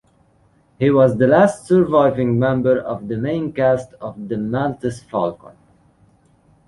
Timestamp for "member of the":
2.39-3.17